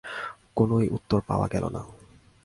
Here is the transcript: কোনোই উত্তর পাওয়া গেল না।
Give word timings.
কোনোই 0.55 0.87
উত্তর 0.89 1.19
পাওয়া 1.27 1.47
গেল 1.47 1.63
না। 1.69 1.81